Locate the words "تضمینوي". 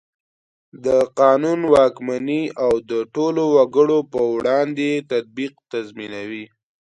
5.71-6.45